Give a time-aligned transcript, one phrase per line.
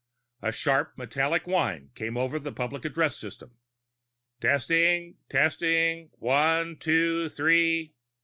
[0.41, 3.59] A sharp metallic whine came over the public address system.
[4.39, 5.17] "Testing.
[5.29, 7.93] Testing, one two three...."